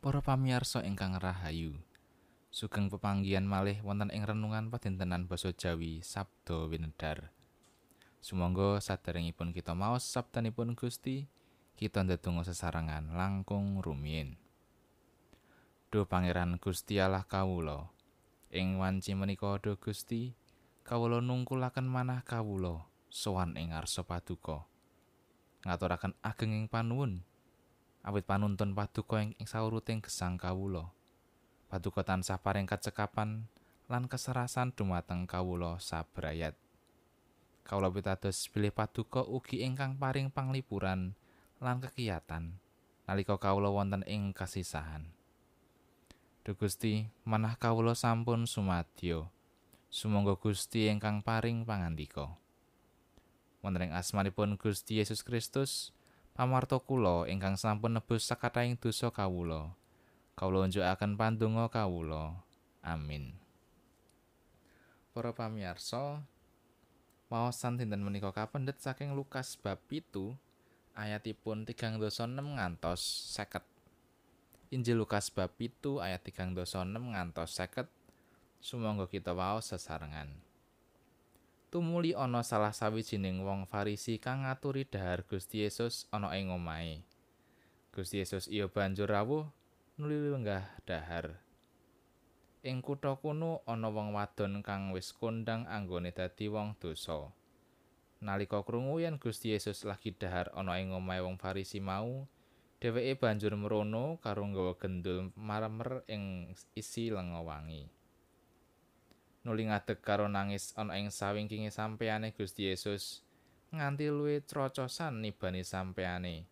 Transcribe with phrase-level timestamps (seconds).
[0.00, 1.76] Para pamirsa ingkang rahayu.
[2.48, 7.28] Sugeng pepanggihan malih wonten ing renungan padintenan basa Jawi Sabda Winedar.
[8.24, 11.28] Sumangga saderengipun kita maos sabdanipun Gusti,
[11.76, 14.40] kita ndedonga sesarengan langkung rumiyin.
[15.92, 17.92] Duh Pangeran Gusti Allah kawula,
[18.48, 20.32] ing wanci menika Duh Gusti,
[20.80, 24.64] kawula nungkulaken manah kawula sowan ing ngarsa paduka.
[25.68, 27.20] Ngaturaken ageng ing panuwun
[28.04, 30.88] awit panuntun paduka ing sauruting gesang kawula.
[31.68, 33.46] Paduka tansah paring kacekapan
[33.86, 36.58] lan keserasan dumateng kawula sabrayat.
[37.62, 41.14] Kawula pitados bilih paduka ugi ingkang paring panglipuran
[41.60, 42.58] lan kekiyatan
[43.10, 45.02] nalika kawula wonten ing kasisahan.
[46.46, 49.26] Duh Gusti, manah kawula sampun sumadyo.
[49.90, 52.38] Sumangga Gusti ingkang paring pangandika.
[53.66, 55.90] Wonten ing asmanipun Gusti Yesus Kristus,
[56.40, 59.76] pamarta kula ingkang sampun nebus sakataing dosa kawula.
[60.32, 62.32] Kawula njukaken pandonga kawula.
[62.80, 63.36] Amin.
[65.12, 66.24] Para pamirsa,
[67.28, 70.32] maosan dinten menika kapendhet saking Lukas bab 7
[70.96, 72.00] ayatipun 36
[72.32, 73.02] ngantos
[73.36, 74.72] 50.
[74.72, 76.56] Injil Lukas bab 7 ayat 36
[76.88, 77.84] ngantos 50.
[78.64, 80.32] Sumangga kita waos sesarengan.
[81.70, 87.06] Tumuli ana salah sawijining wong Farisi kang ngaturi dhahar Gusti Yesus ana ing omahe.
[87.94, 89.46] Gusti Yesus iya banjur rawuh
[89.94, 91.38] nuli lenggah dhahar.
[92.66, 97.30] Ing kutha kuno ana wong wadon kang wis kondang anggone dadi wong dosa.
[98.18, 102.26] Nalika krungu yen Gusti Yesus lagi dhahar ana ing omahe wong Farisi mau,
[102.82, 107.99] dheweke banjur merono karo nggawa gendul marmer ing isi lenga wangi.
[109.44, 113.24] Nuli ngadeg karo nangis ana ing sawingkinge sampeyane Gusti Yesus.
[113.70, 116.50] Nganti luwih trocosan nibani sampeyane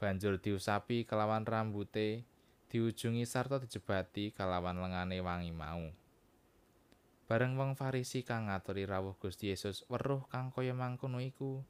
[0.00, 2.26] banjur diusapi kelawan rambute
[2.68, 5.94] diujungi sarta dijebati kalawan lengane wangi mau.
[7.24, 11.64] Bareng wong Farisi kang ngaturi rawuh Gusti Yesus weruh kang kaya mangkono iku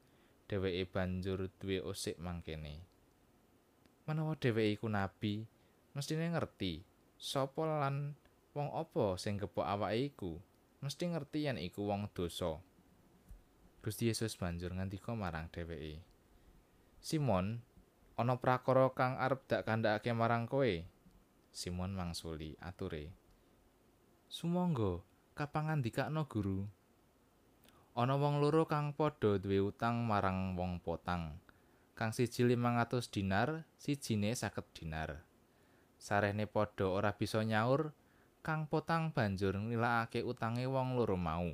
[0.51, 2.83] dheweke banjur duwe usik mangkene.
[4.09, 5.47] Menawa dheweke iku nabi
[5.95, 6.83] mestine ngerti
[7.15, 8.19] sapa lan
[8.55, 10.43] wong apa sing gepok awake iku
[10.85, 12.61] mesti ngerti yen iku wong dosa.
[13.81, 16.05] Gusti Yesus banjur ngandika marang dheweke.
[17.01, 17.65] Simon,
[18.21, 20.85] ana prakara kang arep dak kandhakake marang kowe.
[21.49, 23.17] Simon mangsuli ature.
[24.29, 25.01] Sumangga
[25.33, 26.69] kapangandikakno guru.
[27.97, 31.41] Ana wong loro kang padha duwe utang marang wong potang.
[31.97, 35.23] Kang siji 500 dinar, sijine 50 dinar.
[35.97, 37.95] Sarehne padha ora bisa nyaur,
[38.45, 41.49] kang potang banjur nilakake utange wong loro mau.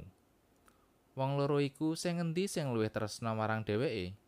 [1.14, 4.18] Wong loro iku sing ngendi sing luwih tresna marang dheweke?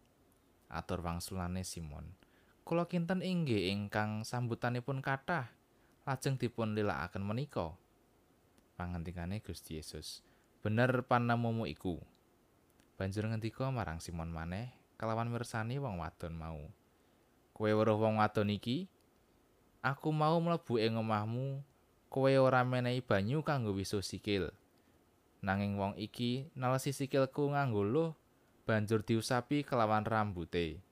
[0.70, 2.14] Atur wangsulane Simon.
[2.62, 5.50] Kula kinten inggih ingkang sambutanipun kathah
[6.06, 7.74] lajeng dipun lilakaken menika.
[8.78, 10.22] Pangantikane Gusti Yesus.
[10.62, 11.98] Bener panamumu iku.
[12.94, 14.70] Banjur ngendika marang Simon maneh
[15.02, 16.62] kelawan mirsani wong wadon mau.
[17.58, 18.86] Kowe weruh wong wadon iki?
[19.82, 21.71] Aku mau mlebu ing omahmu
[22.12, 24.52] kowe ora menehi banyu kanggo wisu sikil.
[25.40, 28.12] Nanging wong iki nalesi sikilku nganggo luh,
[28.68, 30.84] banjur diusapi kelawan rambute.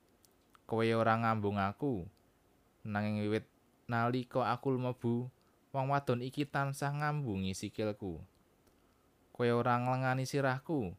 [0.65, 2.09] Kowe ora ngambung aku.
[2.81, 3.45] Nanging wiwit
[3.85, 5.29] nalika aku mlebu,
[5.69, 8.17] wong wadon iki tansah ngambungi sikilku.
[9.29, 10.97] Kowe ora nglengani sirahku.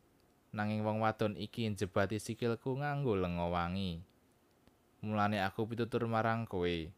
[0.54, 3.98] Nanging wong wadon iki njebati sikilku nganggo lenga wangi.
[5.02, 6.94] Mulane aku pitutur marang kowe.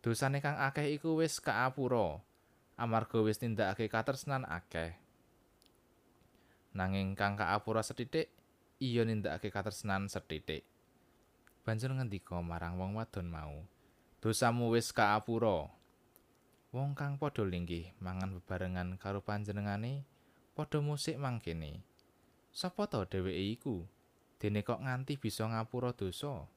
[0.00, 2.24] Dosane kang akeh iku wis kaapura.
[2.74, 4.98] Amarga wis nindakake katresnan akeh.
[6.74, 8.34] Nanging kang kaapura sethithik,
[8.82, 10.66] iya nindakake katresnan sethithik.
[11.62, 13.62] Banjur ngendika marang wong wadon mau,
[14.18, 15.70] "Dosamu wis kaapura."
[16.74, 20.02] Wong kang padha linggih mangan bebarengan karo panjenengane
[20.58, 21.86] padha musik mangkene.
[22.50, 23.86] Sapa to dheweke iku?
[24.42, 26.50] Dene kok nganti bisa ngapura dosa?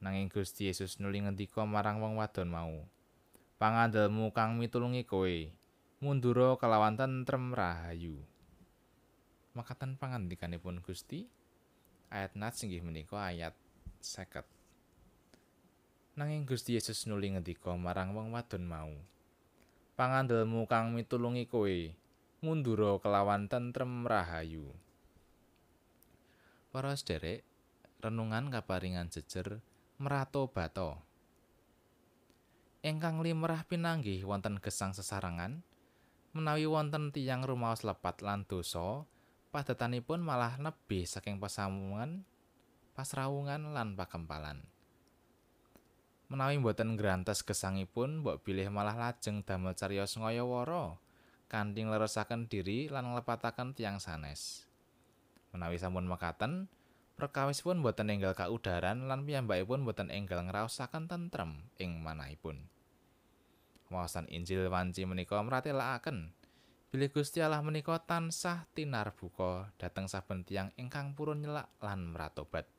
[0.00, 2.88] Nanging Gusti Yesus nuli ngendika marang wong wadon mau,
[3.58, 5.38] pangandelmu kang mitulungi kowe.
[5.98, 8.22] Mundura kelawan tentrem rahayu.
[9.58, 11.26] Makatan pangandikanipun Gusti?
[12.06, 13.52] Ayat nat singgih menika ayat
[13.98, 14.46] seket.
[16.14, 18.94] Nanging Gusti Yesus nuli ngendika marang wong wadon mau
[19.98, 21.78] pangandelmu kang mitulungi kowe
[22.38, 24.70] mundura kelawan tentrem rahayu.
[26.70, 27.42] Para sederek
[27.98, 29.58] renungan kaparingan jejer
[29.98, 31.07] merato bato
[32.82, 35.66] ingkang limrah pinanggih wonten gesang sesarengan
[36.30, 39.02] menawi wonten tiyang rumaos lepat lan dosa
[39.50, 42.22] padatanipun malah nebih saking pasamungan
[42.94, 44.62] pasrawungan lan pakempalan
[46.28, 51.00] Menawi boten ngrantes gesangipun, mbok bilih malah lajeng damel cariyos ngayawara
[51.48, 54.68] kanthi ngleresaken diri lan nglepataken tiang sanes.
[55.56, 56.68] Menawi sampun mekaten,
[57.18, 62.70] perkawisipun boten enggal kaudaran lan piyambakipun boten enggal ngraosaken tentrem ing manahipun.
[63.90, 66.30] Wawasan Injil wanci menika mratelakaken
[66.94, 72.70] bilih Gusti Allah menika tansah tinarbuka dhateng saben tiyang ingkang purun nyelak lan mratobat.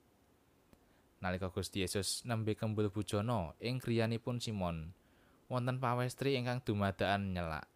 [1.19, 4.95] nalika Gusti Yesus nembe kembul bujana ing griyanipun Simon
[5.51, 7.68] wonten pawestri ingkang dumadakan nyelak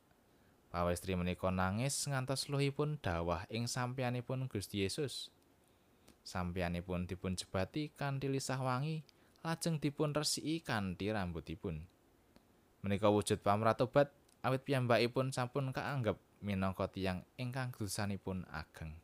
[0.72, 5.28] pawestri menika nangis ngantos luhipun dawah ing sampeyanipun Gusti Yesus
[6.24, 9.04] sampeyanipun dipun jebati kanthi lisah wangi
[9.44, 11.84] lajeng dipun resiki kanthi rambutipun
[12.84, 14.12] menika wujud pamratobat
[14.44, 18.96] awit piyambakipun sampun kaanggep minangka tiyang ingkang dosanipun ageng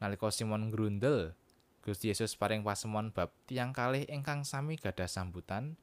[0.00, 1.32] nalika Simon grundel
[1.80, 5.78] Gusti Yesus paring pasemon bab tiang kalih ingkang sami gadah sambutan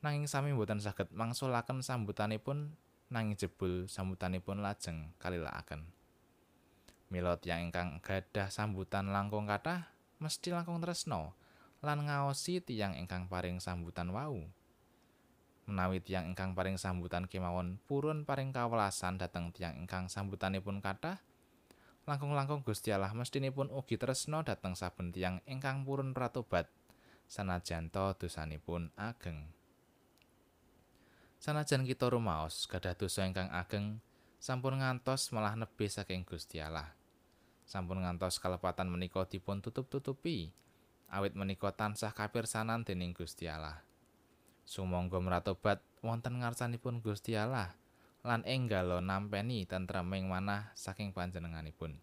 [0.00, 2.72] nanging sami boten saged mangsulaken sambutanipun
[3.10, 5.99] nanging jebul sambutanipun lajeng kalilakaken.
[7.10, 9.90] Mila tiang ingkang gadah sambutan langkung kathah
[10.22, 11.34] mesti langkung tresno
[11.82, 14.46] lan ngaosi tiang ingkang paring sambutan wau.
[15.66, 21.18] Menawi tiang ingkang paring sambutan kemawon purun paring kawelasan dhateng tiang ingkang sambutanipun kathah,
[22.06, 26.70] langkung-langkung Gusti Allah mestinipun ugi tresna dhateng saben tiyang ingkang purun pratobat
[27.26, 29.50] sanajan to dosanipun ageng.
[31.42, 33.98] Sanajan kita rumaos gadah dosa ingkang ageng
[34.38, 36.99] sampun ngantos malah nebi saking Gusti Allah.
[37.70, 40.50] Sampun ngantos kalepatan menika dipun tutup-tutupi
[41.06, 43.78] awit menika tansah kapirsanan dening Gusti Allah.
[44.66, 47.78] Sumangga mratobat wonten ngarsanipun Gusti Allah
[48.26, 51.94] lan enggalo nampeni tentreming manah saking panjenenganipun.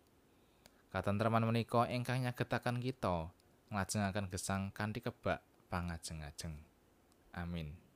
[0.87, 3.27] Katentreman menika ingkang nyagetaken kita
[3.67, 6.55] nglajengaken gesang kanthi kebak pangajeng-ajeng.
[7.35, 7.86] Amin.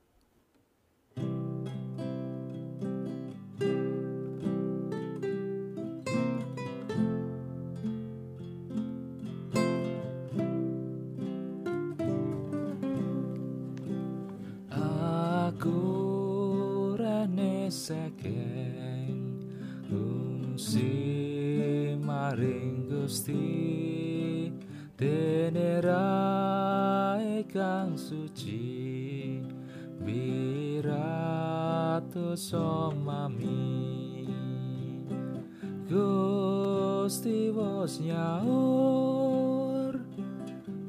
[17.71, 19.47] Sekeng
[19.87, 20.91] ngungsi
[22.03, 24.51] maring Gusti
[24.99, 25.79] dene
[27.47, 29.39] kang suci
[30.03, 31.15] birato
[32.35, 33.47] somami
[35.87, 39.95] Gusti wos nyaur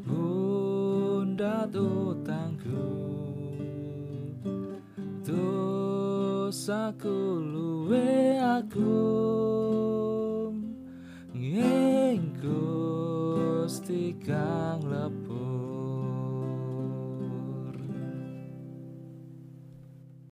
[0.03, 3.02] bunda utangku
[6.53, 8.93] dosaku luwe aku.
[11.33, 14.85] Nging Gusti kang